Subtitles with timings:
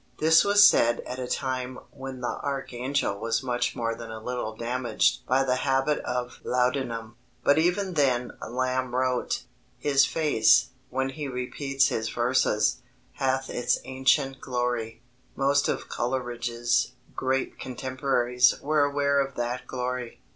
[0.17, 4.55] This was said at a time when the archangel was much more than a little
[4.57, 9.43] damaged by the habit of laudanum; but even then Lamb wrote:
[9.77, 12.81] "His face, when he repeats his verses,
[13.13, 15.03] hath its ancient glory."
[15.35, 20.19] Most of Coleridge's great contemporaries were aware of that glory.